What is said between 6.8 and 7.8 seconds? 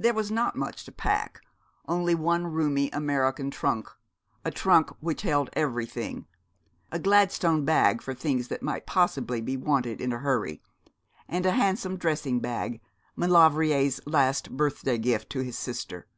a Gladstone